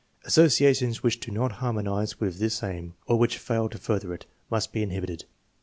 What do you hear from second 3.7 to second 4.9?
further it, must he